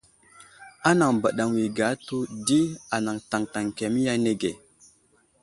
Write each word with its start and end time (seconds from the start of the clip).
Anaŋ 0.89 1.11
məbaɗeŋiyo 1.15 1.67
age 1.71 1.83
ahtu 1.91 2.17
di 2.45 2.59
anaŋ 2.95 3.17
taŋtaŋ 3.29 3.65
kemiya 3.77 4.11
anege. 4.17 4.51